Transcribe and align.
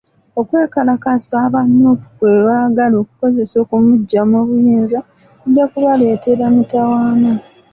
Okwekalakaasa 0.39 1.35
aba 1.45 1.61
Nuupu 1.67 2.07
kwe 2.17 2.31
bagaala 2.47 2.95
okukozesa 3.03 3.55
okumuggya 3.63 4.21
mu 4.29 4.39
buyinza, 4.47 4.99
kujja 5.41 5.65
kubaleetera 5.71 6.43
mitawaana. 6.55 7.31